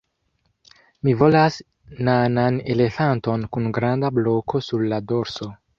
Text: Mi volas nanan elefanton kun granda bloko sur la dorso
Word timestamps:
Mi 1.07 1.13
volas 1.19 1.59
nanan 2.09 2.59
elefanton 2.75 3.47
kun 3.55 3.73
granda 3.81 4.15
bloko 4.21 4.67
sur 4.71 4.93
la 4.93 5.07
dorso 5.15 5.57